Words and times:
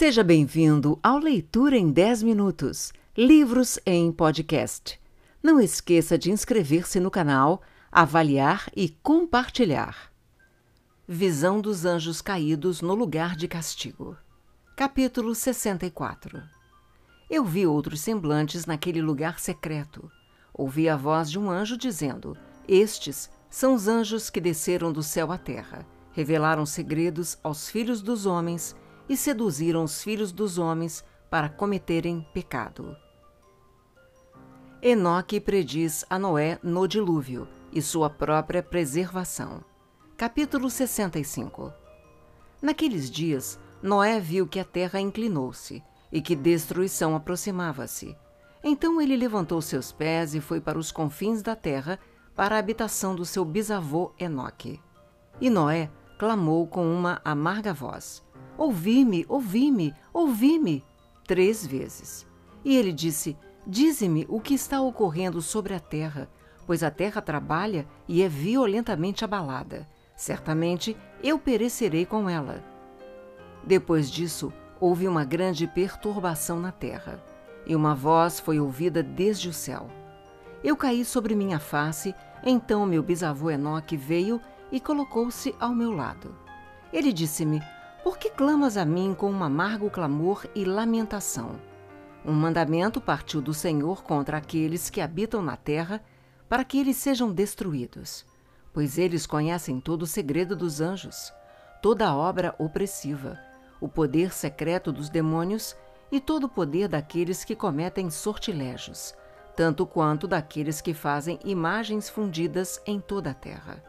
Seja 0.00 0.24
bem-vindo 0.24 0.98
ao 1.02 1.18
Leitura 1.18 1.76
em 1.76 1.90
10 1.90 2.22
Minutos 2.22 2.90
Livros 3.14 3.78
em 3.84 4.10
Podcast. 4.10 4.98
Não 5.42 5.60
esqueça 5.60 6.16
de 6.16 6.30
inscrever-se 6.30 6.98
no 6.98 7.10
canal, 7.10 7.60
avaliar 7.92 8.70
e 8.74 8.88
compartilhar. 9.02 10.10
Visão 11.06 11.60
dos 11.60 11.84
Anjos 11.84 12.22
Caídos 12.22 12.80
no 12.80 12.94
Lugar 12.94 13.36
de 13.36 13.46
Castigo. 13.46 14.16
Capítulo 14.74 15.34
64 15.34 16.42
Eu 17.28 17.44
vi 17.44 17.66
outros 17.66 18.00
semblantes 18.00 18.64
naquele 18.64 19.02
lugar 19.02 19.38
secreto. 19.38 20.10
Ouvi 20.54 20.88
a 20.88 20.96
voz 20.96 21.30
de 21.30 21.38
um 21.38 21.50
anjo 21.50 21.76
dizendo: 21.76 22.34
Estes 22.66 23.28
são 23.50 23.74
os 23.74 23.86
anjos 23.86 24.30
que 24.30 24.40
desceram 24.40 24.94
do 24.94 25.02
céu 25.02 25.30
à 25.30 25.36
terra, 25.36 25.86
revelaram 26.12 26.64
segredos 26.64 27.36
aos 27.44 27.68
filhos 27.68 28.00
dos 28.00 28.24
homens 28.24 28.74
e 29.10 29.16
seduziram 29.16 29.82
os 29.82 30.04
filhos 30.04 30.30
dos 30.30 30.56
homens 30.56 31.04
para 31.28 31.48
cometerem 31.48 32.24
pecado. 32.32 32.96
Enoque 34.80 35.40
prediz 35.40 36.04
a 36.08 36.16
Noé 36.16 36.60
no 36.62 36.86
dilúvio 36.86 37.48
e 37.72 37.82
sua 37.82 38.08
própria 38.08 38.62
preservação. 38.62 39.64
Capítulo 40.16 40.70
65 40.70 41.72
Naqueles 42.62 43.10
dias, 43.10 43.58
Noé 43.82 44.20
viu 44.20 44.46
que 44.46 44.60
a 44.60 44.64
terra 44.64 45.00
inclinou-se 45.00 45.82
e 46.12 46.22
que 46.22 46.36
destruição 46.36 47.16
aproximava-se. 47.16 48.16
Então 48.62 49.00
ele 49.00 49.16
levantou 49.16 49.60
seus 49.60 49.90
pés 49.90 50.36
e 50.36 50.40
foi 50.40 50.60
para 50.60 50.78
os 50.78 50.92
confins 50.92 51.42
da 51.42 51.56
terra, 51.56 51.98
para 52.36 52.54
a 52.54 52.60
habitação 52.60 53.16
do 53.16 53.24
seu 53.24 53.44
bisavô 53.44 54.12
Enoque. 54.20 54.80
E 55.40 55.50
Noé 55.50 55.90
clamou 56.16 56.64
com 56.68 56.86
uma 56.94 57.20
amarga 57.24 57.74
voz: 57.74 58.22
Ouvi-me, 58.60 59.24
ouvi-me, 59.26 59.94
ouvi-me, 60.12 60.84
três 61.26 61.66
vezes. 61.66 62.26
E 62.62 62.76
ele 62.76 62.92
disse: 62.92 63.34
Dize-me 63.66 64.26
o 64.28 64.38
que 64.38 64.52
está 64.52 64.82
ocorrendo 64.82 65.40
sobre 65.40 65.72
a 65.72 65.80
terra, 65.80 66.28
pois 66.66 66.82
a 66.82 66.90
terra 66.90 67.22
trabalha 67.22 67.86
e 68.06 68.22
é 68.22 68.28
violentamente 68.28 69.24
abalada. 69.24 69.88
Certamente 70.14 70.94
eu 71.22 71.38
perecerei 71.38 72.04
com 72.04 72.28
ela. 72.28 72.62
Depois 73.64 74.10
disso, 74.10 74.52
houve 74.78 75.08
uma 75.08 75.24
grande 75.24 75.66
perturbação 75.66 76.60
na 76.60 76.70
terra, 76.70 77.18
e 77.64 77.74
uma 77.74 77.94
voz 77.94 78.38
foi 78.38 78.60
ouvida 78.60 79.02
desde 79.02 79.48
o 79.48 79.54
céu. 79.54 79.88
Eu 80.62 80.76
caí 80.76 81.02
sobre 81.02 81.34
minha 81.34 81.58
face, 81.58 82.14
então 82.44 82.84
meu 82.84 83.02
bisavô 83.02 83.50
Enoque 83.50 83.96
veio 83.96 84.38
e 84.70 84.78
colocou-se 84.78 85.54
ao 85.58 85.74
meu 85.74 85.92
lado. 85.92 86.36
Ele 86.92 87.10
disse-me: 87.10 87.62
por 88.02 88.18
que 88.18 88.30
clamas 88.30 88.76
a 88.76 88.84
mim 88.84 89.14
com 89.14 89.30
um 89.30 89.44
amargo 89.44 89.90
clamor 89.90 90.46
e 90.54 90.64
lamentação? 90.64 91.60
Um 92.24 92.32
mandamento 92.32 93.00
partiu 93.00 93.40
do 93.40 93.54
Senhor 93.54 94.02
contra 94.02 94.36
aqueles 94.36 94.90
que 94.90 95.00
habitam 95.00 95.42
na 95.42 95.56
terra, 95.56 96.02
para 96.48 96.64
que 96.64 96.78
eles 96.78 96.96
sejam 96.96 97.32
destruídos. 97.32 98.26
Pois 98.72 98.98
eles 98.98 99.26
conhecem 99.26 99.80
todo 99.80 100.02
o 100.02 100.06
segredo 100.06 100.54
dos 100.54 100.80
anjos, 100.80 101.32
toda 101.82 102.08
a 102.08 102.16
obra 102.16 102.54
opressiva, 102.58 103.38
o 103.80 103.88
poder 103.88 104.32
secreto 104.32 104.92
dos 104.92 105.08
demônios 105.08 105.76
e 106.12 106.20
todo 106.20 106.44
o 106.44 106.48
poder 106.48 106.88
daqueles 106.88 107.44
que 107.44 107.56
cometem 107.56 108.10
sortilégios, 108.10 109.14
tanto 109.56 109.86
quanto 109.86 110.26
daqueles 110.26 110.80
que 110.80 110.92
fazem 110.92 111.38
imagens 111.44 112.08
fundidas 112.08 112.80
em 112.86 113.00
toda 113.00 113.30
a 113.30 113.34
terra. 113.34 113.82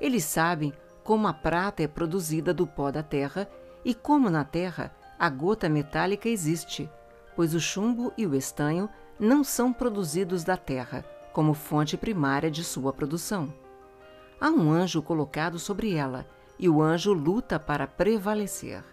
Eles 0.00 0.24
sabem 0.24 0.72
como 1.08 1.26
a 1.26 1.32
prata 1.32 1.82
é 1.82 1.88
produzida 1.88 2.52
do 2.52 2.66
pó 2.66 2.90
da 2.90 3.02
terra 3.02 3.48
e 3.82 3.94
como 3.94 4.28
na 4.28 4.44
terra 4.44 4.94
a 5.18 5.30
gota 5.30 5.66
metálica 5.66 6.28
existe, 6.28 6.86
pois 7.34 7.54
o 7.54 7.60
chumbo 7.60 8.12
e 8.14 8.26
o 8.26 8.34
estanho 8.34 8.90
não 9.18 9.42
são 9.42 9.72
produzidos 9.72 10.44
da 10.44 10.54
terra 10.54 11.02
como 11.32 11.54
fonte 11.54 11.96
primária 11.96 12.50
de 12.50 12.62
sua 12.62 12.92
produção. 12.92 13.50
Há 14.38 14.50
um 14.50 14.70
anjo 14.70 15.00
colocado 15.00 15.58
sobre 15.58 15.94
ela, 15.94 16.26
e 16.58 16.68
o 16.68 16.82
anjo 16.82 17.14
luta 17.14 17.58
para 17.58 17.86
prevalecer. 17.86 18.84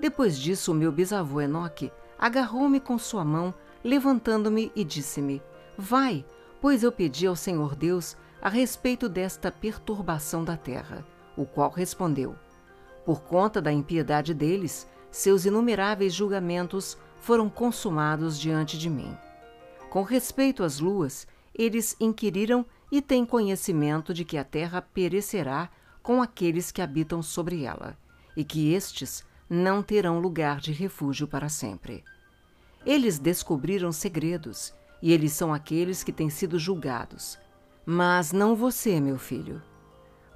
Depois 0.00 0.38
disso, 0.38 0.72
meu 0.72 0.90
bisavô 0.90 1.42
Enoque 1.42 1.92
agarrou-me 2.18 2.80
com 2.80 2.96
sua 2.96 3.26
mão, 3.26 3.52
levantando-me 3.84 4.72
e 4.74 4.82
disse-me: 4.82 5.42
Vai, 5.76 6.24
pois 6.62 6.82
eu 6.82 6.90
pedi 6.90 7.26
ao 7.26 7.36
Senhor 7.36 7.76
Deus 7.76 8.16
a 8.40 8.48
respeito 8.48 9.06
desta 9.06 9.52
perturbação 9.52 10.42
da 10.42 10.56
terra 10.56 11.04
o 11.36 11.44
qual 11.44 11.70
respondeu: 11.70 12.34
Por 13.04 13.22
conta 13.22 13.60
da 13.60 13.72
impiedade 13.72 14.32
deles, 14.32 14.86
seus 15.10 15.44
inumeráveis 15.44 16.12
julgamentos 16.12 16.96
foram 17.20 17.48
consumados 17.48 18.38
diante 18.38 18.78
de 18.78 18.88
mim. 18.88 19.16
Com 19.90 20.02
respeito 20.02 20.62
às 20.62 20.78
luas, 20.78 21.26
eles 21.54 21.96
inquiriram 21.98 22.66
e 22.90 23.00
têm 23.00 23.24
conhecimento 23.24 24.12
de 24.12 24.24
que 24.24 24.36
a 24.36 24.44
terra 24.44 24.80
perecerá 24.80 25.70
com 26.02 26.22
aqueles 26.22 26.70
que 26.70 26.82
habitam 26.82 27.22
sobre 27.22 27.64
ela, 27.64 27.96
e 28.36 28.44
que 28.44 28.72
estes 28.72 29.24
não 29.48 29.82
terão 29.82 30.20
lugar 30.20 30.60
de 30.60 30.72
refúgio 30.72 31.26
para 31.26 31.48
sempre. 31.48 32.04
Eles 32.84 33.18
descobriram 33.18 33.90
segredos, 33.90 34.72
e 35.02 35.12
eles 35.12 35.32
são 35.32 35.52
aqueles 35.52 36.04
que 36.04 36.12
têm 36.12 36.30
sido 36.30 36.58
julgados. 36.58 37.38
Mas 37.84 38.32
não 38.32 38.54
você, 38.54 39.00
meu 39.00 39.18
filho. 39.18 39.62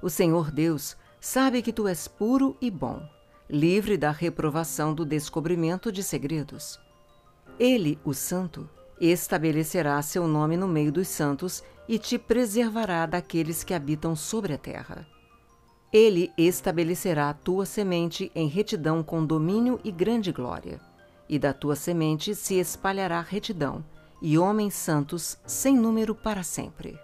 O 0.01 0.09
Senhor 0.09 0.51
Deus 0.51 0.97
sabe 1.19 1.61
que 1.61 1.71
tu 1.71 1.87
és 1.87 2.07
puro 2.07 2.57
e 2.59 2.71
bom, 2.71 3.07
livre 3.49 3.97
da 3.97 4.09
reprovação 4.09 4.93
do 4.93 5.05
descobrimento 5.05 5.91
de 5.91 6.01
segredos. 6.01 6.79
Ele, 7.59 7.99
o 8.03 8.13
Santo, 8.13 8.67
estabelecerá 8.99 10.01
seu 10.01 10.27
nome 10.27 10.57
no 10.57 10.67
meio 10.67 10.91
dos 10.91 11.07
santos 11.07 11.63
e 11.87 11.99
te 11.99 12.17
preservará 12.17 13.05
daqueles 13.05 13.63
que 13.63 13.73
habitam 13.73 14.15
sobre 14.15 14.53
a 14.53 14.57
terra. 14.57 15.05
Ele 15.91 16.31
estabelecerá 16.37 17.29
a 17.29 17.33
tua 17.33 17.65
semente 17.65 18.31
em 18.33 18.47
retidão 18.47 19.03
com 19.03 19.25
domínio 19.25 19.79
e 19.83 19.91
grande 19.91 20.31
glória, 20.31 20.79
e 21.27 21.37
da 21.37 21.53
tua 21.53 21.75
semente 21.75 22.33
se 22.33 22.55
espalhará 22.55 23.21
retidão, 23.21 23.83
e 24.21 24.37
homens 24.37 24.73
santos 24.73 25.37
sem 25.45 25.75
número 25.75 26.15
para 26.15 26.43
sempre. 26.43 26.97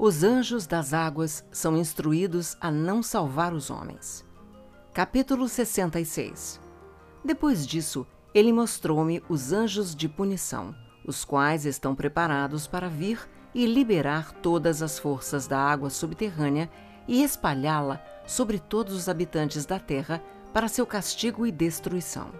Os 0.00 0.22
anjos 0.22 0.64
das 0.64 0.94
águas 0.94 1.44
são 1.50 1.76
instruídos 1.76 2.56
a 2.60 2.70
não 2.70 3.02
salvar 3.02 3.52
os 3.52 3.68
homens. 3.68 4.24
Capítulo 4.94 5.48
66 5.48 6.60
Depois 7.24 7.66
disso, 7.66 8.06
ele 8.32 8.52
mostrou-me 8.52 9.20
os 9.28 9.52
anjos 9.52 9.96
de 9.96 10.08
punição, 10.08 10.72
os 11.04 11.24
quais 11.24 11.66
estão 11.66 11.96
preparados 11.96 12.64
para 12.64 12.88
vir 12.88 13.28
e 13.52 13.66
liberar 13.66 14.30
todas 14.34 14.82
as 14.82 15.00
forças 15.00 15.48
da 15.48 15.58
água 15.58 15.90
subterrânea 15.90 16.70
e 17.08 17.24
espalhá-la 17.24 18.00
sobre 18.24 18.60
todos 18.60 18.94
os 18.94 19.08
habitantes 19.08 19.66
da 19.66 19.80
terra 19.80 20.22
para 20.52 20.68
seu 20.68 20.86
castigo 20.86 21.44
e 21.44 21.50
destruição. 21.50 22.30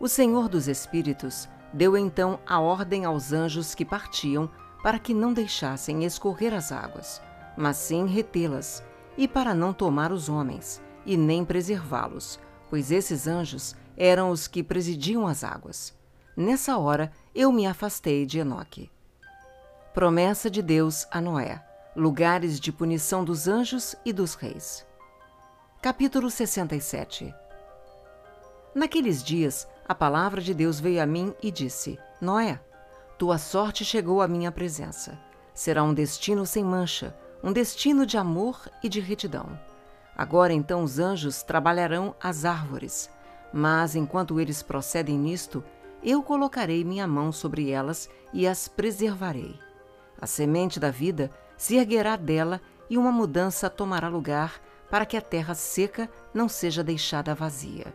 O 0.00 0.08
Senhor 0.08 0.48
dos 0.48 0.66
Espíritos 0.66 1.48
deu 1.72 1.96
então 1.96 2.40
a 2.44 2.58
ordem 2.58 3.04
aos 3.04 3.32
anjos 3.32 3.72
que 3.72 3.84
partiam 3.84 4.50
para 4.82 4.98
que 4.98 5.12
não 5.12 5.32
deixassem 5.32 6.04
escorrer 6.04 6.54
as 6.54 6.70
águas, 6.72 7.20
mas 7.56 7.76
sim 7.76 8.06
retê-las, 8.06 8.82
e 9.16 9.26
para 9.26 9.54
não 9.54 9.72
tomar 9.72 10.12
os 10.12 10.28
homens, 10.28 10.80
e 11.04 11.16
nem 11.16 11.44
preservá-los, 11.44 12.38
pois 12.70 12.90
esses 12.90 13.26
anjos 13.26 13.74
eram 13.96 14.30
os 14.30 14.46
que 14.46 14.62
presidiam 14.62 15.26
as 15.26 15.42
águas. 15.42 15.92
Nessa 16.36 16.78
hora 16.78 17.10
eu 17.34 17.50
me 17.50 17.66
afastei 17.66 18.24
de 18.24 18.38
Enoque. 18.38 18.90
Promessa 19.92 20.48
de 20.48 20.62
Deus 20.62 21.06
a 21.10 21.20
Noé: 21.20 21.60
lugares 21.96 22.60
de 22.60 22.70
punição 22.70 23.24
dos 23.24 23.48
anjos 23.48 23.96
e 24.04 24.12
dos 24.12 24.34
reis. 24.34 24.86
Capítulo 25.82 26.30
67 26.30 27.34
Naqueles 28.74 29.24
dias, 29.24 29.66
a 29.88 29.94
palavra 29.94 30.40
de 30.40 30.54
Deus 30.54 30.78
veio 30.78 31.02
a 31.02 31.06
mim 31.06 31.34
e 31.42 31.50
disse: 31.50 31.98
Noé, 32.20 32.60
tua 33.18 33.36
sorte 33.36 33.84
chegou 33.84 34.22
à 34.22 34.28
minha 34.28 34.52
presença. 34.52 35.18
Será 35.52 35.82
um 35.82 35.92
destino 35.92 36.46
sem 36.46 36.62
mancha, 36.62 37.16
um 37.42 37.52
destino 37.52 38.06
de 38.06 38.16
amor 38.16 38.70
e 38.80 38.88
de 38.88 39.00
retidão. 39.00 39.58
Agora 40.16 40.52
então 40.52 40.84
os 40.84 41.00
anjos 41.00 41.42
trabalharão 41.42 42.14
as 42.22 42.44
árvores, 42.44 43.10
mas 43.52 43.96
enquanto 43.96 44.38
eles 44.38 44.62
procedem 44.62 45.18
nisto, 45.18 45.64
eu 46.00 46.22
colocarei 46.22 46.84
minha 46.84 47.08
mão 47.08 47.32
sobre 47.32 47.70
elas 47.70 48.08
e 48.32 48.46
as 48.46 48.68
preservarei. 48.68 49.58
A 50.20 50.26
semente 50.26 50.78
da 50.78 50.92
vida 50.92 51.28
se 51.56 51.76
erguerá 51.76 52.14
dela 52.14 52.60
e 52.88 52.96
uma 52.96 53.10
mudança 53.10 53.68
tomará 53.68 54.08
lugar 54.08 54.60
para 54.88 55.04
que 55.04 55.16
a 55.16 55.20
terra 55.20 55.54
seca 55.54 56.08
não 56.32 56.48
seja 56.48 56.84
deixada 56.84 57.34
vazia. 57.34 57.92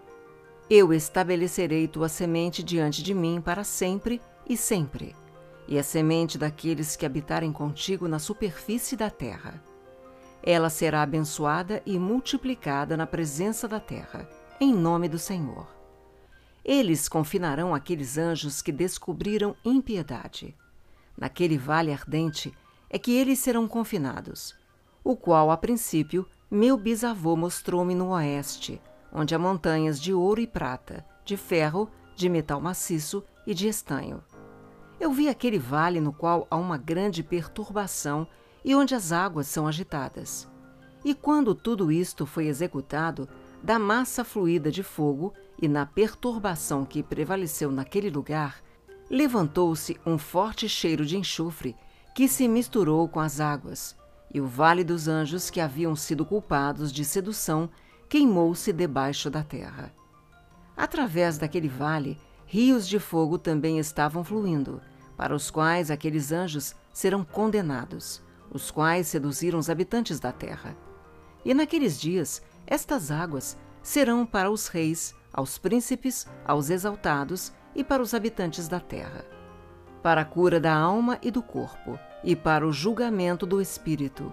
Eu 0.70 0.94
estabelecerei 0.94 1.88
tua 1.88 2.10
semente 2.10 2.62
diante 2.62 3.02
de 3.02 3.14
mim 3.14 3.42
para 3.42 3.64
sempre 3.64 4.22
e 4.48 4.58
sempre, 4.58 5.16
e 5.68 5.78
a 5.78 5.84
semente 5.84 6.38
daqueles 6.38 6.96
que 6.96 7.06
habitarem 7.06 7.52
contigo 7.52 8.08
na 8.08 8.20
superfície 8.20 8.96
da 8.96 9.10
terra. 9.10 9.62
Ela 10.42 10.70
será 10.70 11.02
abençoada 11.02 11.82
e 11.86 11.98
multiplicada 11.98 12.98
na 12.98 13.08
presença 13.08 13.68
da 13.68 13.80
terra, 13.80 14.28
em 14.60 14.74
nome 14.74 15.08
do 15.08 15.18
Senhor. 15.18 15.68
Eles 16.64 17.10
confinarão 17.10 17.74
aqueles 17.74 18.18
anjos 18.18 18.62
que 18.62 18.72
descobriram 18.72 19.56
impiedade. 19.64 20.56
Naquele 21.18 21.58
vale 21.58 21.92
ardente 21.92 22.54
é 22.90 23.00
que 23.00 23.12
eles 23.12 23.40
serão 23.40 23.68
confinados, 23.68 24.56
o 25.04 25.16
qual, 25.16 25.52
a 25.52 25.58
princípio, 25.58 26.26
meu 26.50 26.78
bisavô 26.78 27.36
mostrou-me 27.36 27.96
no 27.96 28.10
oeste, 28.10 28.82
onde 29.12 29.36
há 29.36 29.40
montanhas 29.40 30.00
de 30.00 30.14
ouro 30.14 30.40
e 30.40 30.48
prata, 30.48 31.06
de 31.26 31.36
ferro, 31.36 31.90
de 32.16 32.30
metal 32.30 32.62
maciço 32.62 33.24
e 33.46 33.54
de 33.54 33.68
estanho. 33.68 34.24
Eu 35.04 35.12
vi 35.12 35.28
aquele 35.28 35.60
vale 35.60 36.00
no 36.00 36.14
qual 36.14 36.48
há 36.50 36.56
uma 36.56 36.78
grande 36.78 37.22
perturbação 37.22 38.26
e 38.64 38.74
onde 38.74 38.96
as 38.96 39.12
águas 39.12 39.48
são 39.48 39.68
agitadas. 39.68 40.48
E 41.04 41.14
quando 41.14 41.54
tudo 41.54 41.92
isto 41.92 42.26
foi 42.26 42.48
executado, 42.48 43.28
da 43.62 43.78
massa 43.78 44.24
fluida 44.24 44.72
de 44.72 44.82
fogo 44.82 45.34
e 45.62 45.68
na 45.68 45.86
perturbação 45.86 46.86
que 46.86 47.04
prevaleceu 47.04 47.70
naquele 47.70 48.10
lugar, 48.10 48.64
levantou-se 49.10 50.00
um 50.06 50.18
forte 50.18 50.70
cheiro 50.70 51.06
de 51.06 51.18
enxofre 51.18 51.76
que 52.16 52.26
se 52.30 52.48
misturou 52.48 53.06
com 53.10 53.20
as 53.20 53.42
águas, 53.42 53.98
e 54.34 54.40
o 54.40 54.48
vale 54.48 54.86
dos 54.86 55.10
anjos 55.10 55.50
que 55.50 55.60
haviam 55.60 55.98
sido 55.98 56.26
culpados 56.26 56.94
de 56.94 57.04
sedução 57.04 57.70
queimou-se 58.08 58.72
debaixo 58.72 59.30
da 59.30 59.44
terra. 59.44 59.94
Através 60.78 61.38
daquele 61.38 61.68
vale, 61.68 62.18
rios 62.46 62.88
de 62.88 63.00
fogo 63.00 63.38
também 63.38 63.80
estavam 63.80 64.24
fluindo, 64.24 64.80
para 65.18 65.36
os 65.36 65.52
quais 65.52 65.92
aqueles 65.92 66.32
anjos 66.32 66.76
serão 66.92 67.24
condenados, 67.24 68.22
os 68.52 68.72
quais 68.72 69.08
seduziram 69.08 69.60
os 69.60 69.70
habitantes 69.70 70.20
da 70.20 70.32
terra. 70.32 70.76
E 71.44 71.54
naqueles 71.54 72.00
dias, 72.00 72.42
estas 72.66 73.12
águas 73.12 73.58
serão 73.82 74.26
para 74.26 74.50
os 74.50 74.68
reis, 74.68 75.16
aos 75.34 75.58
príncipes, 75.58 76.28
aos 76.46 76.70
exaltados 76.70 77.52
e 77.76 77.84
para 77.84 78.02
os 78.02 78.14
habitantes 78.14 78.68
da 78.68 78.80
terra, 78.80 79.26
para 80.02 80.22
a 80.22 80.26
cura 80.26 80.60
da 80.60 80.74
alma 80.74 81.18
e 81.22 81.32
do 81.32 81.42
corpo, 81.42 82.00
e 82.24 82.36
para 82.36 82.66
o 82.66 82.72
julgamento 82.72 83.46
do 83.46 83.60
espírito. 83.60 84.32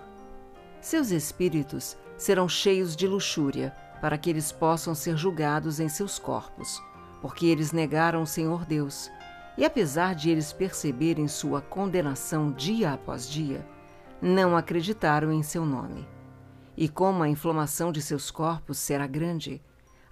Seus 0.80 1.10
espíritos 1.10 1.96
serão 2.16 2.48
cheios 2.48 2.94
de 2.94 3.06
luxúria, 3.06 3.74
para 4.00 4.16
que 4.16 4.30
eles 4.30 4.52
possam 4.52 4.94
ser 4.94 5.16
julgados 5.16 5.80
em 5.80 5.88
seus 5.88 6.18
corpos, 6.18 6.82
porque 7.20 7.46
eles 7.46 7.72
negaram 7.72 8.22
o 8.22 8.26
Senhor 8.26 8.64
Deus, 8.64 9.10
e 9.56 9.64
apesar 9.64 10.14
de 10.14 10.30
eles 10.30 10.52
perceberem 10.52 11.28
sua 11.28 11.60
condenação 11.60 12.52
dia 12.52 12.92
após 12.92 13.28
dia, 13.28 13.66
não 14.20 14.56
acreditaram 14.56 15.32
em 15.32 15.42
seu 15.42 15.64
nome. 15.64 16.06
E 16.76 16.88
como 16.88 17.22
a 17.22 17.28
inflamação 17.28 17.92
de 17.92 18.00
seus 18.00 18.30
corpos 18.30 18.78
será 18.78 19.06
grande, 19.06 19.62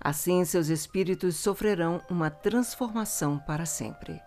assim 0.00 0.44
seus 0.44 0.68
espíritos 0.68 1.36
sofrerão 1.36 2.00
uma 2.10 2.30
transformação 2.30 3.38
para 3.38 3.66
sempre. 3.66 4.20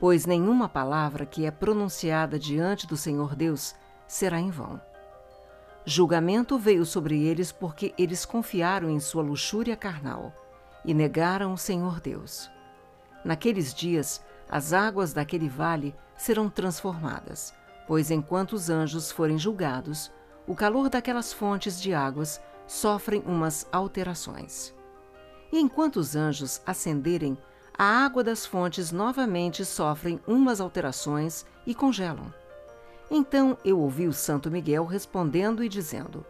Pois 0.00 0.26
nenhuma 0.26 0.68
palavra 0.68 1.24
que 1.24 1.46
é 1.46 1.50
pronunciada 1.50 2.38
diante 2.38 2.86
do 2.86 2.96
Senhor 2.96 3.36
Deus 3.36 3.74
será 4.06 4.40
em 4.40 4.50
vão. 4.50 4.80
Julgamento 5.84 6.58
veio 6.58 6.84
sobre 6.84 7.22
eles 7.24 7.50
porque 7.50 7.92
eles 7.98 8.24
confiaram 8.24 8.88
em 8.88 9.00
sua 9.00 9.22
luxúria 9.22 9.76
carnal 9.76 10.32
e 10.84 10.94
negaram 10.94 11.52
o 11.52 11.58
Senhor 11.58 12.00
Deus. 12.00 12.50
Naqueles 13.24 13.72
dias, 13.72 14.22
as 14.48 14.72
águas 14.72 15.12
daquele 15.12 15.48
vale 15.48 15.94
serão 16.16 16.48
transformadas, 16.48 17.54
pois 17.86 18.10
enquanto 18.10 18.52
os 18.52 18.68
anjos 18.68 19.10
forem 19.10 19.38
julgados, 19.38 20.10
o 20.46 20.54
calor 20.54 20.88
daquelas 20.88 21.32
fontes 21.32 21.80
de 21.80 21.94
águas 21.94 22.40
sofrem 22.66 23.22
umas 23.26 23.66
alterações. 23.70 24.74
E 25.52 25.58
enquanto 25.58 25.96
os 25.96 26.16
anjos 26.16 26.60
ascenderem, 26.66 27.36
a 27.76 27.84
água 27.84 28.22
das 28.22 28.44
fontes 28.44 28.92
novamente 28.92 29.64
sofrem 29.64 30.20
umas 30.26 30.60
alterações 30.60 31.46
e 31.66 31.74
congelam. 31.74 32.32
Então 33.10 33.56
eu 33.64 33.78
ouvi 33.78 34.06
o 34.06 34.12
Santo 34.12 34.50
Miguel 34.50 34.84
respondendo 34.84 35.62
e 35.62 35.68
dizendo: 35.68 36.24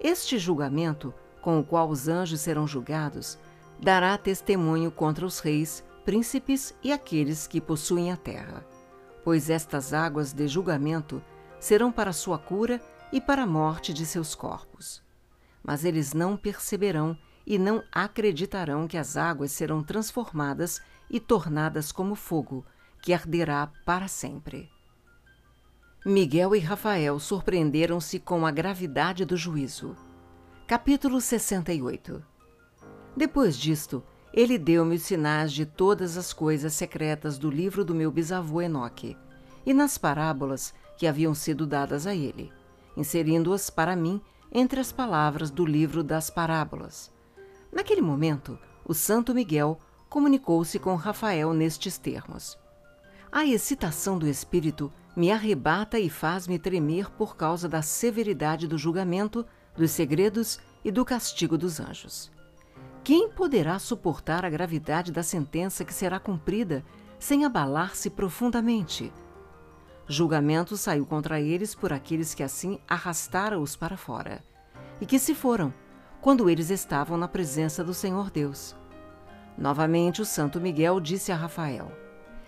Este 0.00 0.38
julgamento, 0.38 1.12
com 1.40 1.58
o 1.58 1.64
qual 1.64 1.88
os 1.88 2.08
anjos 2.08 2.40
serão 2.40 2.66
julgados, 2.66 3.38
dará 3.80 4.16
testemunho 4.16 4.90
contra 4.90 5.26
os 5.26 5.40
reis, 5.40 5.82
príncipes 6.04 6.74
e 6.82 6.92
aqueles 6.92 7.46
que 7.46 7.60
possuem 7.60 8.12
a 8.12 8.16
terra. 8.16 8.66
Pois 9.24 9.48
estas 9.48 9.92
águas 9.92 10.32
de 10.32 10.48
julgamento 10.48 11.22
serão 11.60 11.92
para 11.92 12.12
sua 12.12 12.38
cura 12.38 12.80
e 13.12 13.20
para 13.20 13.42
a 13.42 13.46
morte 13.46 13.92
de 13.92 14.04
seus 14.04 14.34
corpos. 14.34 15.02
Mas 15.62 15.84
eles 15.84 16.12
não 16.12 16.36
perceberão 16.36 17.16
e 17.46 17.58
não 17.58 17.82
acreditarão 17.92 18.88
que 18.88 18.96
as 18.96 19.16
águas 19.16 19.52
serão 19.52 19.82
transformadas 19.82 20.80
e 21.10 21.20
tornadas 21.20 21.92
como 21.92 22.14
fogo, 22.14 22.64
que 23.00 23.12
arderá 23.12 23.70
para 23.84 24.08
sempre. 24.08 24.70
Miguel 26.04 26.56
e 26.56 26.58
Rafael 26.58 27.18
surpreenderam-se 27.20 28.18
com 28.18 28.44
a 28.44 28.50
gravidade 28.50 29.24
do 29.24 29.36
juízo. 29.36 29.96
Capítulo 30.66 31.20
68 31.20 32.24
Depois 33.16 33.56
disto, 33.56 34.02
ele 34.32 34.58
deu-me 34.58 34.96
os 34.96 35.02
sinais 35.02 35.52
de 35.52 35.66
todas 35.66 36.16
as 36.16 36.32
coisas 36.32 36.72
secretas 36.72 37.38
do 37.38 37.50
livro 37.50 37.84
do 37.84 37.94
meu 37.94 38.10
bisavô 38.10 38.60
Enoque, 38.60 39.16
e 39.64 39.72
nas 39.74 39.98
parábolas 39.98 40.74
que 40.96 41.06
haviam 41.06 41.34
sido 41.34 41.66
dadas 41.66 42.06
a 42.06 42.14
ele 42.14 42.52
inserindo-as 42.96 43.70
para 43.70 43.96
mim 43.96 44.20
entre 44.52 44.80
as 44.80 44.92
palavras 44.92 45.50
do 45.50 45.64
livro 45.64 46.02
das 46.02 46.28
parábolas. 46.28 47.10
Naquele 47.72 48.02
momento, 48.02 48.58
o 48.84 48.92
Santo 48.92 49.34
Miguel 49.34 49.78
comunicou-se 50.08 50.78
com 50.78 50.94
Rafael 50.94 51.54
nestes 51.54 51.96
termos: 51.96 52.58
A 53.30 53.44
excitação 53.46 54.18
do 54.18 54.28
espírito 54.28 54.92
me 55.16 55.30
arrebata 55.30 55.98
e 55.98 56.08
faz-me 56.10 56.58
tremer 56.58 57.10
por 57.10 57.36
causa 57.36 57.68
da 57.68 57.82
severidade 57.82 58.66
do 58.66 58.78
julgamento, 58.78 59.44
dos 59.76 59.90
segredos 59.90 60.58
e 60.84 60.90
do 60.90 61.04
castigo 61.04 61.56
dos 61.56 61.80
anjos. 61.80 62.30
Quem 63.04 63.28
poderá 63.28 63.80
suportar 63.80 64.44
a 64.44 64.50
gravidade 64.50 65.10
da 65.10 65.24
sentença 65.24 65.84
que 65.84 65.92
será 65.92 66.20
cumprida 66.20 66.84
sem 67.18 67.44
abalar-se 67.44 68.08
profundamente? 68.08 69.12
Julgamento 70.06 70.76
saiu 70.76 71.04
contra 71.04 71.40
eles 71.40 71.74
por 71.74 71.92
aqueles 71.92 72.32
que 72.32 72.44
assim 72.44 72.78
arrastaram-os 72.88 73.74
para 73.74 73.96
fora, 73.96 74.44
e 75.00 75.06
que 75.06 75.18
se 75.18 75.34
foram, 75.34 75.74
quando 76.20 76.48
eles 76.48 76.70
estavam 76.70 77.18
na 77.18 77.26
presença 77.26 77.82
do 77.82 77.92
Senhor 77.92 78.30
Deus. 78.30 78.76
Novamente 79.58 80.22
o 80.22 80.24
Santo 80.24 80.60
Miguel 80.60 81.00
disse 81.00 81.32
a 81.32 81.36
Rafael: 81.36 81.90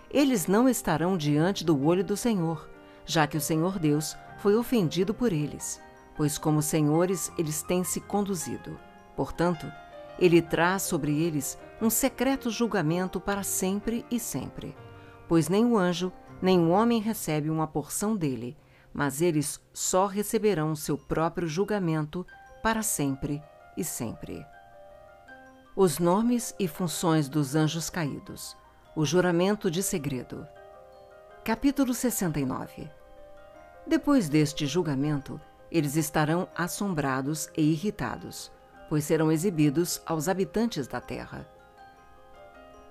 Eles 0.09 0.47
não 0.47 0.69
estarão 0.69 1.17
diante 1.17 1.65
do 1.65 1.85
olho 1.85 2.05
do 2.05 2.17
Senhor, 2.17 2.71
já 3.05 3.27
que 3.27 3.37
o 3.37 3.41
Senhor 3.41 3.77
Deus 3.81 4.17
foi 4.39 4.55
ofendido 4.55 5.13
por 5.13 5.33
eles, 5.33 5.81
pois 6.17 6.39
como 6.39 6.63
senhores 6.63 7.33
eles 7.37 7.61
têm 7.61 7.83
se 7.83 8.01
conduzido. 8.01 8.79
Portanto, 9.17 9.71
ele 10.19 10.41
traz 10.41 10.83
sobre 10.83 11.23
eles 11.23 11.59
um 11.81 11.91
secreto 11.91 12.51
julgamento 12.51 13.21
para 13.21 13.43
sempre 13.43 14.05
e 14.11 14.19
sempre, 14.19 14.77
pois 15.29 15.49
nem 15.49 15.65
o 15.65 15.77
anjo 15.77 16.13
nem 16.41 16.59
o 16.59 16.71
homem 16.71 17.01
recebe 17.01 17.49
uma 17.49 17.67
porção 17.67 18.15
dele, 18.15 18.57
mas 18.93 19.23
eles 19.23 19.61
só 19.73 20.07
receberão 20.07 20.77
seu 20.77 20.99
próprio 20.99 21.49
julgamento 21.49 22.27
para 22.63 22.83
sempre 22.83 23.43
e 23.77 23.83
sempre. 23.83 24.45
Os 25.75 25.99
nomes 25.99 26.55
e 26.59 26.69
funções 26.69 27.29
dos 27.29 27.55
anjos 27.55 27.91
caídos. 27.91 28.57
O 28.95 29.05
juramento 29.05 29.71
de 29.71 29.83
segredo. 29.83 30.47
Capítulo 31.43 31.93
69 31.93 32.89
Depois 33.87 34.29
deste 34.29 34.67
julgamento, 34.67 35.41
eles 35.71 35.97
estarão 35.97 36.47
assombrados 36.55 37.49
e 37.57 37.63
irritados, 37.63 38.53
pois 38.95 39.03
serão 39.03 39.33
exibidos 39.33 40.01
aos 40.07 40.29
habitantes 40.29 40.87
da 40.87 41.01
terra. 41.01 41.45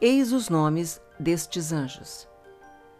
Eis 0.01 0.33
os 0.33 0.49
nomes 0.49 1.01
destes 1.17 1.71
anjos. 1.71 2.27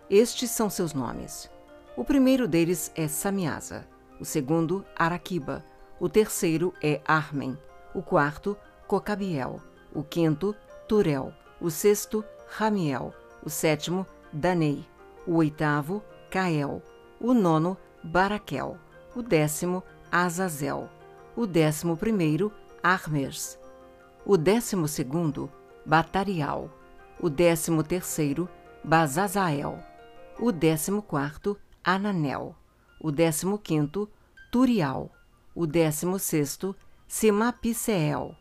Estes 0.09 0.51
são 0.51 0.69
seus 0.69 0.93
nomes. 0.93 1.51
O 1.97 2.05
primeiro 2.05 2.47
deles 2.47 2.93
é 2.95 3.09
Samiasa, 3.09 3.85
o 4.21 4.23
segundo, 4.23 4.85
Araquiba, 4.95 5.65
o 5.99 6.07
terceiro 6.07 6.73
é 6.81 7.01
Armen, 7.05 7.57
o 7.93 8.01
quarto, 8.01 8.55
Cocabiel, 8.87 9.61
o 9.93 10.01
quinto, 10.01 10.55
Turel, 10.87 11.33
o 11.59 11.69
sexto, 11.69 12.23
Ramiel, 12.47 13.13
o 13.43 13.49
sétimo, 13.49 14.07
Danei, 14.31 14.87
o 15.27 15.35
oitavo, 15.35 16.01
Cael, 16.31 16.81
o 17.19 17.33
nono, 17.33 17.77
Baraquel, 18.01 18.77
o 19.13 19.21
décimo, 19.21 19.83
Azazel, 20.09 20.89
o 21.35 21.45
décimo 21.45 21.97
primeiro, 21.97 22.49
Armers, 22.85 23.57
o 24.25 24.35
décimo 24.35 24.89
segundo, 24.89 25.49
Batarial, 25.85 26.69
o 27.17 27.29
décimo 27.29 27.81
terceiro, 27.81 28.49
Bazazael, 28.83 29.79
o 30.37 30.51
décimo 30.51 31.01
quarto, 31.01 31.57
Ananel, 31.81 32.53
o 32.99 33.09
décimo 33.09 33.57
quinto, 33.57 34.09
Turial, 34.51 35.09
o 35.55 35.65
décimo 35.65 36.19
sexto, 36.19 36.75
Semapiceel, 37.07 38.35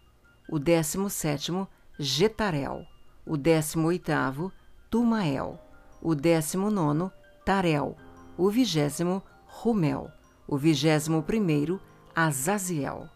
o 0.51 0.59
décimo 0.59 1.09
sétimo, 1.09 1.69
Getarel, 1.97 2.85
o 3.25 3.37
décimo 3.37 3.87
oitavo, 3.87 4.51
Tumael, 4.91 5.61
o 6.01 6.17
décimo 6.17 6.69
nono, 6.69 7.13
Tarel, 7.45 7.97
o 8.37 8.51
vigésimo, 8.51 9.23
Rumel, 9.47 10.11
o 10.49 10.59
vigésimo 10.59 11.23
primeiro, 11.23 11.81
Azaziel. 12.13 13.09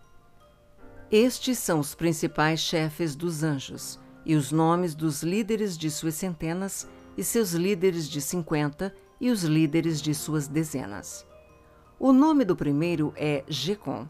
Estes 1.11 1.59
são 1.61 1.79
os 1.79 1.95
principais 1.95 2.59
chefes 2.59 3.15
dos 3.15 3.45
anjos, 3.45 3.99
e 4.25 4.35
os 4.35 4.51
nomes 4.51 4.93
dos 4.93 5.23
líderes 5.23 5.79
de 5.79 5.89
suas 5.89 6.15
centenas, 6.15 6.89
e 7.17 7.23
seus 7.23 7.53
líderes 7.53 8.09
de 8.09 8.21
cinquenta, 8.21 8.93
e 9.21 9.31
os 9.31 9.45
líderes 9.45 10.03
de 10.03 10.13
suas 10.13 10.49
dezenas. 10.49 11.25
O 11.99 12.13
nome 12.13 12.45
do 12.45 12.57
primeiro 12.57 13.13
é 13.17 13.45
Jecom. 13.49 14.09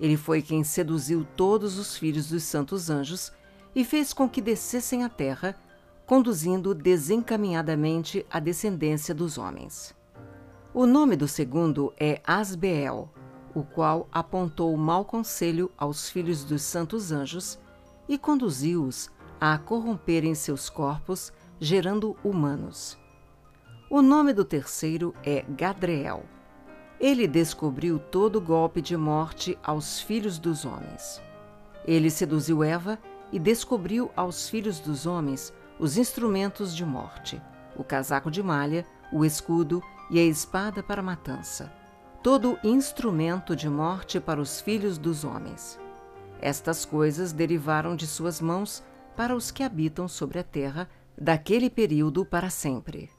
Ele 0.00 0.16
foi 0.16 0.42
quem 0.42 0.64
seduziu 0.64 1.24
todos 1.36 1.78
os 1.78 1.96
filhos 1.96 2.28
dos 2.28 2.42
santos 2.42 2.90
anjos 2.90 3.32
e 3.74 3.84
fez 3.84 4.12
com 4.12 4.28
que 4.28 4.42
descessem 4.42 5.04
à 5.04 5.08
terra, 5.08 5.56
conduzindo 6.04 6.74
desencaminhadamente 6.74 8.26
a 8.28 8.40
descendência 8.40 9.14
dos 9.14 9.38
homens. 9.38 9.94
O 10.74 10.86
nome 10.86 11.14
do 11.14 11.28
segundo 11.28 11.92
é 11.98 12.20
Asbeel, 12.26 13.08
o 13.54 13.62
qual 13.62 14.08
apontou 14.12 14.76
mau 14.76 15.04
conselho 15.04 15.70
aos 15.76 16.08
filhos 16.08 16.44
dos 16.44 16.62
santos 16.62 17.12
anjos 17.12 17.58
e 18.08 18.18
conduziu-os 18.18 19.10
a 19.40 19.58
corromperem 19.58 20.34
seus 20.34 20.70
corpos, 20.70 21.32
gerando 21.60 22.16
humanos. 22.22 22.98
O 23.90 24.00
nome 24.00 24.32
do 24.32 24.44
terceiro 24.44 25.14
é 25.24 25.42
Gadreel. 25.42 26.24
Ele 26.98 27.26
descobriu 27.26 27.98
todo 27.98 28.36
o 28.36 28.40
golpe 28.40 28.80
de 28.80 28.96
morte 28.96 29.58
aos 29.62 30.00
filhos 30.00 30.38
dos 30.38 30.64
homens. 30.64 31.20
Ele 31.84 32.08
seduziu 32.08 32.62
Eva 32.62 32.98
e 33.32 33.38
descobriu 33.38 34.10
aos 34.14 34.48
filhos 34.48 34.78
dos 34.78 35.06
homens 35.06 35.52
os 35.78 35.96
instrumentos 35.98 36.74
de 36.74 36.84
morte: 36.84 37.42
o 37.76 37.82
casaco 37.82 38.30
de 38.30 38.42
malha, 38.42 38.86
o 39.12 39.24
escudo 39.24 39.82
e 40.10 40.18
a 40.18 40.24
espada 40.24 40.82
para 40.82 41.02
matança. 41.02 41.81
Todo 42.22 42.56
instrumento 42.62 43.56
de 43.56 43.68
morte 43.68 44.20
para 44.20 44.40
os 44.40 44.60
filhos 44.60 44.96
dos 44.96 45.24
homens. 45.24 45.76
Estas 46.40 46.84
coisas 46.84 47.32
derivaram 47.32 47.96
de 47.96 48.06
suas 48.06 48.40
mãos 48.40 48.80
para 49.16 49.34
os 49.34 49.50
que 49.50 49.64
habitam 49.64 50.06
sobre 50.06 50.38
a 50.38 50.44
terra 50.44 50.88
daquele 51.18 51.68
período 51.68 52.24
para 52.24 52.48
sempre. 52.48 53.10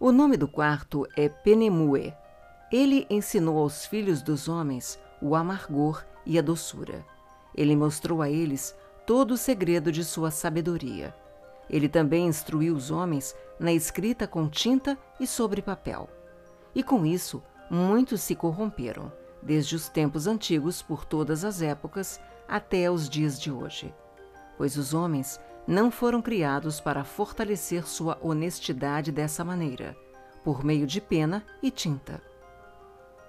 O 0.00 0.10
nome 0.12 0.38
do 0.38 0.48
quarto 0.48 1.06
é 1.14 1.28
Penemue. 1.28 2.14
Ele 2.72 3.06
ensinou 3.10 3.58
aos 3.58 3.84
filhos 3.84 4.22
dos 4.22 4.48
homens 4.48 4.98
o 5.20 5.34
amargor 5.34 6.02
e 6.24 6.38
a 6.38 6.42
doçura. 6.42 7.04
Ele 7.54 7.76
mostrou 7.76 8.22
a 8.22 8.30
eles 8.30 8.74
todo 9.06 9.32
o 9.32 9.36
segredo 9.36 9.92
de 9.92 10.02
sua 10.02 10.30
sabedoria. 10.30 11.14
Ele 11.68 11.86
também 11.86 12.26
instruiu 12.26 12.74
os 12.74 12.90
homens 12.90 13.36
na 13.60 13.74
escrita 13.74 14.26
com 14.26 14.48
tinta 14.48 14.96
e 15.20 15.26
sobre 15.26 15.60
papel. 15.60 16.08
E 16.74 16.82
com 16.82 17.04
isso, 17.04 17.42
muitos 17.70 18.20
se 18.20 18.34
corromperam, 18.34 19.12
desde 19.42 19.76
os 19.76 19.88
tempos 19.88 20.26
antigos 20.26 20.82
por 20.82 21.04
todas 21.04 21.44
as 21.44 21.62
épocas 21.62 22.20
até 22.48 22.90
os 22.90 23.08
dias 23.08 23.40
de 23.40 23.50
hoje. 23.50 23.94
Pois 24.56 24.76
os 24.76 24.94
homens 24.94 25.40
não 25.66 25.90
foram 25.90 26.22
criados 26.22 26.80
para 26.80 27.04
fortalecer 27.04 27.86
sua 27.86 28.18
honestidade 28.20 29.10
dessa 29.10 29.44
maneira, 29.44 29.96
por 30.44 30.64
meio 30.64 30.86
de 30.86 31.00
pena 31.00 31.44
e 31.62 31.70
tinta. 31.70 32.22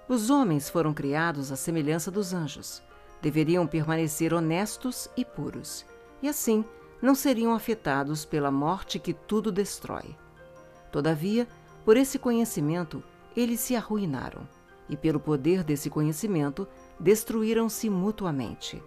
Os 0.08 0.30
homens 0.30 0.70
foram 0.70 0.94
criados 0.94 1.52
à 1.52 1.56
semelhança 1.56 2.10
dos 2.10 2.32
anjos. 2.32 2.82
Deveriam 3.20 3.66
permanecer 3.66 4.32
honestos 4.32 5.10
e 5.16 5.24
puros, 5.24 5.84
e 6.22 6.28
assim 6.28 6.64
não 7.02 7.14
seriam 7.14 7.52
afetados 7.52 8.24
pela 8.24 8.50
morte 8.50 8.98
que 8.98 9.12
tudo 9.12 9.52
destrói. 9.52 10.16
Todavia, 10.90 11.46
por 11.84 11.96
esse 11.96 12.18
conhecimento, 12.18 13.02
eles 13.36 13.60
se 13.60 13.74
arruinaram, 13.76 14.48
e 14.88 14.96
pelo 14.96 15.20
poder 15.20 15.62
desse 15.62 15.88
conhecimento, 15.88 16.66
destruíram-se 16.98 17.88
mutuamente. 17.90 18.82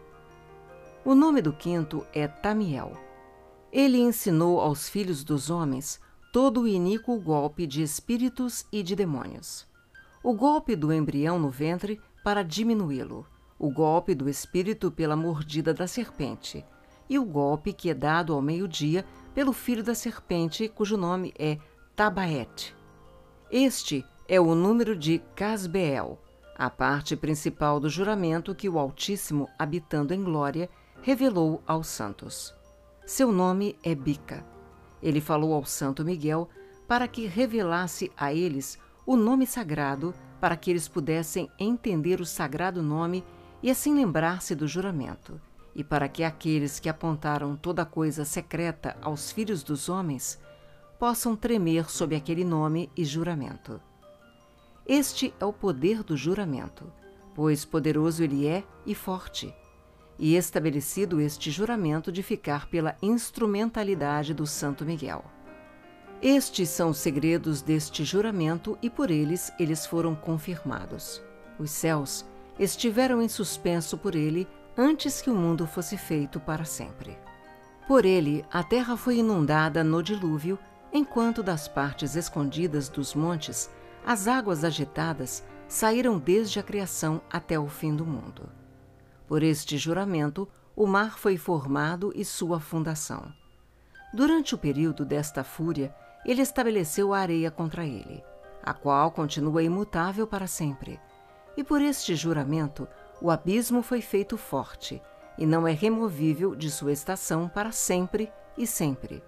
O 1.05 1.15
nome 1.15 1.41
do 1.41 1.53
quinto 1.53 2.05
é 2.13 2.27
Tamiel 2.27 2.91
ele 3.71 3.99
ensinou 3.99 4.59
aos 4.59 4.89
filhos 4.89 5.23
dos 5.23 5.49
homens 5.49 5.99
todo 6.33 6.61
o 6.61 6.67
iníquo 6.67 7.17
golpe 7.19 7.65
de 7.65 7.81
espíritos 7.81 8.65
e 8.71 8.83
de 8.83 8.95
demônios. 8.95 9.65
O 10.21 10.33
golpe 10.33 10.75
do 10.75 10.91
embrião 10.91 11.39
no 11.39 11.49
ventre 11.49 11.99
para 12.23 12.43
diminuí-lo, 12.43 13.25
o 13.57 13.71
golpe 13.71 14.13
do 14.13 14.29
espírito 14.29 14.91
pela 14.91 15.15
mordida 15.15 15.73
da 15.73 15.87
serpente, 15.87 16.65
e 17.09 17.17
o 17.17 17.25
golpe 17.25 17.71
que 17.73 17.89
é 17.89 17.93
dado 17.93 18.33
ao 18.33 18.41
meio-dia 18.41 19.05
pelo 19.33 19.53
filho 19.53 19.83
da 19.83 19.95
serpente, 19.95 20.67
cujo 20.67 20.97
nome 20.97 21.33
é 21.39 21.57
Tabaete. 21.95 22.75
Este 23.49 24.05
é 24.31 24.39
o 24.39 24.55
número 24.55 24.95
de 24.95 25.19
Casbeel, 25.35 26.17
a 26.55 26.69
parte 26.69 27.17
principal 27.17 27.81
do 27.81 27.89
juramento 27.89 28.55
que 28.55 28.69
o 28.69 28.79
Altíssimo, 28.79 29.49
habitando 29.59 30.13
em 30.13 30.23
glória, 30.23 30.69
revelou 31.01 31.61
aos 31.67 31.87
santos. 31.87 32.55
Seu 33.05 33.29
nome 33.29 33.75
é 33.83 33.93
Bica. 33.93 34.45
Ele 35.03 35.19
falou 35.19 35.53
ao 35.53 35.65
Santo 35.65 36.05
Miguel 36.05 36.47
para 36.87 37.09
que 37.09 37.27
revelasse 37.27 38.09
a 38.15 38.33
eles 38.33 38.79
o 39.05 39.17
nome 39.17 39.45
sagrado, 39.45 40.13
para 40.39 40.55
que 40.55 40.71
eles 40.71 40.87
pudessem 40.87 41.51
entender 41.59 42.21
o 42.21 42.25
sagrado 42.25 42.81
nome 42.81 43.25
e 43.61 43.69
assim 43.69 43.93
lembrar-se 43.93 44.55
do 44.55 44.65
juramento, 44.65 45.41
e 45.75 45.83
para 45.83 46.07
que 46.07 46.23
aqueles 46.23 46.79
que 46.79 46.87
apontaram 46.87 47.57
toda 47.57 47.83
coisa 47.83 48.23
secreta 48.23 48.95
aos 49.01 49.29
filhos 49.29 49.61
dos 49.61 49.89
homens 49.89 50.39
possam 50.97 51.35
tremer 51.35 51.91
sob 51.91 52.15
aquele 52.15 52.45
nome 52.45 52.89
e 52.95 53.03
juramento. 53.03 53.90
Este 54.87 55.33
é 55.39 55.45
o 55.45 55.53
poder 55.53 56.03
do 56.03 56.17
juramento, 56.17 56.91
pois 57.35 57.63
poderoso 57.63 58.23
ele 58.23 58.47
é 58.47 58.63
e 58.85 58.95
forte 58.95 59.53
e 60.21 60.35
estabelecido 60.35 61.19
este 61.19 61.49
juramento 61.49 62.11
de 62.11 62.21
ficar 62.21 62.67
pela 62.67 62.95
instrumentalidade 63.01 64.35
do 64.35 64.45
Santo 64.45 64.85
Miguel. 64.85 65.25
Estes 66.21 66.69
são 66.69 66.91
os 66.91 66.97
segredos 66.97 67.63
deste 67.63 68.03
juramento 68.03 68.77
e 68.83 68.89
por 68.89 69.09
eles 69.09 69.51
eles 69.57 69.87
foram 69.87 70.13
confirmados. 70.13 71.19
Os 71.57 71.71
céus 71.71 72.23
estiveram 72.59 73.19
em 73.19 73.27
suspenso 73.27 73.97
por 73.97 74.13
ele 74.13 74.47
antes 74.77 75.21
que 75.21 75.31
o 75.31 75.35
mundo 75.35 75.65
fosse 75.65 75.97
feito 75.97 76.39
para 76.39 76.65
sempre. 76.65 77.17
Por 77.87 78.05
ele, 78.05 78.45
a 78.51 78.63
terra 78.63 78.95
foi 78.95 79.17
inundada 79.17 79.83
no 79.83 80.03
dilúvio, 80.03 80.59
enquanto 80.93 81.41
das 81.41 81.67
partes 81.67 82.15
escondidas 82.15 82.87
dos 82.87 83.15
montes 83.15 83.69
as 84.05 84.27
águas 84.27 84.63
agitadas 84.63 85.43
saíram 85.67 86.17
desde 86.17 86.59
a 86.59 86.63
criação 86.63 87.21
até 87.29 87.59
o 87.59 87.67
fim 87.67 87.95
do 87.95 88.05
mundo. 88.05 88.49
Por 89.27 89.43
este 89.43 89.77
juramento, 89.77 90.47
o 90.75 90.85
mar 90.85 91.17
foi 91.17 91.37
formado 91.37 92.11
e 92.15 92.25
sua 92.25 92.59
fundação. 92.59 93.31
Durante 94.13 94.53
o 94.53 94.57
período 94.57 95.05
desta 95.05 95.43
fúria, 95.43 95.95
ele 96.25 96.41
estabeleceu 96.41 97.13
a 97.13 97.19
areia 97.19 97.49
contra 97.49 97.85
ele, 97.85 98.23
a 98.61 98.73
qual 98.73 99.11
continua 99.11 99.63
imutável 99.63 100.27
para 100.27 100.47
sempre. 100.47 100.99
E 101.55 101.63
por 101.63 101.81
este 101.81 102.15
juramento, 102.15 102.87
o 103.21 103.31
abismo 103.31 103.81
foi 103.81 104.01
feito 104.01 104.37
forte, 104.37 105.01
e 105.37 105.45
não 105.45 105.67
é 105.67 105.71
removível 105.71 106.55
de 106.55 106.69
sua 106.69 106.91
estação 106.91 107.47
para 107.47 107.71
sempre 107.71 108.31
e 108.57 108.67
sempre. 108.67 109.23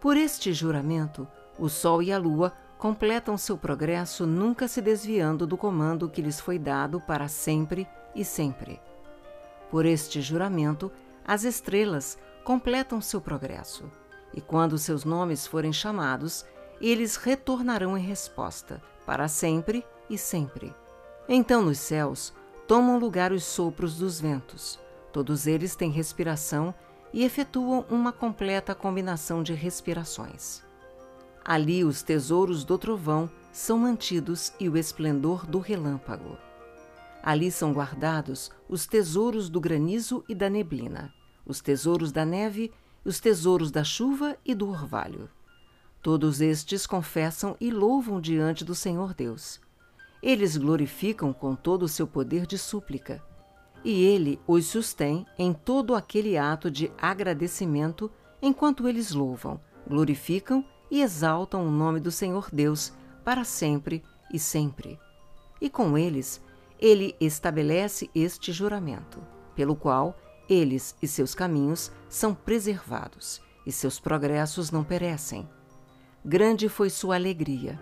Por 0.00 0.16
este 0.16 0.52
juramento, 0.52 1.26
o 1.58 1.68
Sol 1.68 2.02
e 2.02 2.12
a 2.12 2.18
Lua 2.18 2.52
completam 2.80 3.36
seu 3.36 3.58
progresso 3.58 4.26
nunca 4.26 4.66
se 4.66 4.80
desviando 4.80 5.46
do 5.46 5.54
comando 5.54 6.08
que 6.08 6.22
lhes 6.22 6.40
foi 6.40 6.58
dado 6.58 6.98
para 6.98 7.28
sempre 7.28 7.86
e 8.14 8.24
sempre. 8.24 8.80
Por 9.70 9.84
este 9.84 10.22
juramento, 10.22 10.90
as 11.22 11.44
estrelas 11.44 12.18
completam 12.42 12.98
seu 12.98 13.20
progresso, 13.20 13.84
e 14.32 14.40
quando 14.40 14.78
seus 14.78 15.04
nomes 15.04 15.46
forem 15.46 15.74
chamados, 15.74 16.46
eles 16.80 17.16
retornarão 17.16 17.98
em 17.98 18.02
resposta, 18.02 18.82
para 19.04 19.28
sempre 19.28 19.84
e 20.08 20.16
sempre. 20.16 20.74
Então 21.28 21.60
nos 21.60 21.78
céus 21.78 22.32
tomam 22.66 22.98
lugar 22.98 23.30
os 23.30 23.44
sopros 23.44 23.98
dos 23.98 24.18
ventos. 24.18 24.80
Todos 25.12 25.46
eles 25.46 25.76
têm 25.76 25.90
respiração 25.90 26.74
e 27.12 27.24
efetuam 27.24 27.84
uma 27.90 28.10
completa 28.10 28.74
combinação 28.74 29.42
de 29.42 29.52
respirações. 29.52 30.69
Ali 31.44 31.84
os 31.84 32.02
tesouros 32.02 32.64
do 32.64 32.76
trovão 32.76 33.30
são 33.52 33.78
mantidos 33.78 34.52
e 34.60 34.68
o 34.68 34.76
esplendor 34.76 35.46
do 35.46 35.58
relâmpago. 35.58 36.36
Ali 37.22 37.50
são 37.50 37.72
guardados 37.72 38.50
os 38.68 38.86
tesouros 38.86 39.48
do 39.48 39.60
granizo 39.60 40.24
e 40.28 40.34
da 40.34 40.48
neblina, 40.48 41.12
os 41.44 41.60
tesouros 41.60 42.12
da 42.12 42.24
neve, 42.24 42.72
os 43.04 43.20
tesouros 43.20 43.70
da 43.70 43.84
chuva 43.84 44.36
e 44.44 44.54
do 44.54 44.68
orvalho. 44.68 45.28
Todos 46.02 46.40
estes 46.40 46.86
confessam 46.86 47.56
e 47.60 47.70
louvam 47.70 48.20
diante 48.20 48.64
do 48.64 48.74
Senhor 48.74 49.12
Deus. 49.12 49.60
Eles 50.22 50.56
glorificam 50.56 51.32
com 51.32 51.54
todo 51.54 51.82
o 51.82 51.88
seu 51.88 52.06
poder 52.06 52.46
de 52.46 52.56
súplica. 52.56 53.22
E 53.84 54.02
ele 54.04 54.38
os 54.46 54.66
sustém 54.66 55.26
em 55.38 55.52
todo 55.52 55.94
aquele 55.94 56.36
ato 56.36 56.70
de 56.70 56.92
agradecimento 56.98 58.10
enquanto 58.40 58.86
eles 58.88 59.12
louvam, 59.12 59.60
glorificam 59.86 60.64
e 60.90 61.02
exaltam 61.02 61.66
o 61.66 61.70
nome 61.70 62.00
do 62.00 62.10
Senhor 62.10 62.48
Deus 62.52 62.92
para 63.24 63.44
sempre 63.44 64.02
e 64.32 64.38
sempre. 64.38 64.98
E 65.60 65.68
com 65.68 65.96
eles, 65.96 66.40
ele 66.78 67.14
estabelece 67.20 68.10
este 68.14 68.52
juramento, 68.52 69.22
pelo 69.54 69.76
qual 69.76 70.16
eles 70.48 70.96
e 71.00 71.06
seus 71.06 71.34
caminhos 71.34 71.92
são 72.08 72.34
preservados 72.34 73.40
e 73.66 73.70
seus 73.70 74.00
progressos 74.00 74.70
não 74.70 74.82
perecem. 74.82 75.48
Grande 76.24 76.68
foi 76.68 76.90
sua 76.90 77.14
alegria. 77.14 77.78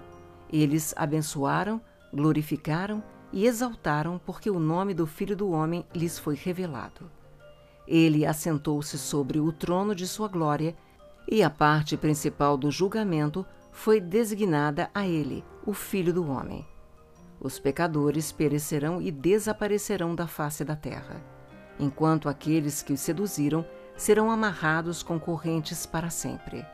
Eles 0.53 0.93
abençoaram, 0.97 1.81
glorificaram 2.13 3.03
e 3.33 3.47
exaltaram 3.47 4.21
porque 4.25 4.51
o 4.51 4.59
nome 4.59 4.95
do 4.95 5.07
Filho 5.07 5.37
do 5.37 5.51
Homem 5.51 5.85
lhes 5.95 6.19
foi 6.19 6.35
revelado. 6.35 7.11
Ele 7.87 8.27
assentou-se 8.27 8.99
sobre 8.99 9.41
o 9.41 9.51
trono 9.51 9.95
de 9.95 10.07
sua 10.07 10.29
glória 10.29 10.77
e 11.31 11.43
a 11.43 11.51
parte 11.51 11.97
principal 11.97 12.57
do 12.57 12.71
julgamento 12.71 13.45
foi 13.71 14.01
designada 14.01 14.91
a 14.95 15.07
ele, 15.07 15.45
o 15.67 15.75
Filho 15.75 16.13
do 16.13 16.27
Homem. 16.29 16.67
Os 17.39 17.59
pecadores 17.59 18.33
perecerão 18.33 19.01
e 19.01 19.13
desaparecerão 19.13 20.15
da 20.15 20.27
face 20.27 20.65
da 20.65 20.75
terra, 20.75 21.23
enquanto 21.79 22.29
aqueles 22.29 22.83
que 22.83 22.95
os 22.95 23.01
seduziram 23.01 23.65
serão 23.95 24.31
amarrados 24.31 25.03
com 25.03 25.21
correntes 25.21 25.85
para 25.85 26.09
sempre. 26.09 26.67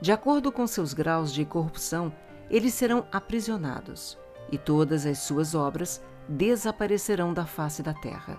De 0.00 0.12
acordo 0.12 0.52
com 0.52 0.66
seus 0.66 0.94
graus 0.94 1.32
de 1.32 1.44
corrupção, 1.44 2.12
eles 2.48 2.72
serão 2.72 3.04
aprisionados, 3.10 4.16
e 4.50 4.56
todas 4.56 5.04
as 5.04 5.18
suas 5.18 5.54
obras 5.54 6.00
desaparecerão 6.28 7.34
da 7.34 7.44
face 7.44 7.82
da 7.82 7.92
terra. 7.92 8.38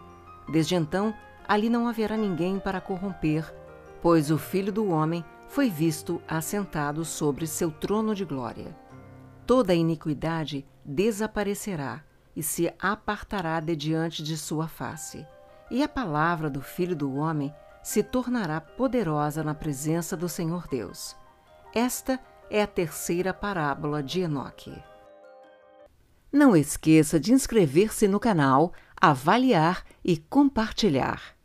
Desde 0.50 0.76
então, 0.76 1.14
ali 1.48 1.70
não 1.70 1.88
haverá 1.88 2.16
ninguém 2.16 2.60
para 2.60 2.80
corromper, 2.80 3.54
pois 4.02 4.32
o 4.32 4.38
Filho 4.38 4.72
do 4.72 4.90
Homem 4.90 5.24
foi 5.48 5.70
visto 5.70 6.22
assentado 6.28 7.04
sobre 7.06 7.48
seu 7.48 7.72
trono 7.72 8.14
de 8.14 8.26
glória. 8.26 8.76
Toda 9.46 9.74
iniquidade 9.74 10.66
desaparecerá 10.84 12.04
e 12.36 12.44
se 12.44 12.72
apartará 12.80 13.60
de 13.60 13.76
diante 13.76 14.22
de 14.22 14.38
sua 14.38 14.68
face, 14.68 15.26
e 15.72 15.82
a 15.82 15.88
palavra 15.88 16.50
do 16.50 16.62
Filho 16.62 16.96
do 16.96 17.16
Homem 17.16 17.54
se 17.82 18.04
tornará 18.04 18.60
poderosa 18.60 19.44
na 19.44 19.56
presença 19.56 20.18
do 20.18 20.28
Senhor 20.28 20.68
Deus. 20.68 21.16
Esta 21.74 22.20
é 22.50 22.62
a 22.62 22.68
terceira 22.68 23.34
parábola 23.34 24.04
de 24.04 24.22
Enoque. 24.22 24.78
Não 26.32 26.56
esqueça 26.56 27.20
de 27.20 27.32
inscrever-se 27.32 28.08
no 28.08 28.20
canal, 28.20 28.74
avaliar 29.00 29.84
e 30.04 30.18
compartilhar. 30.18 31.37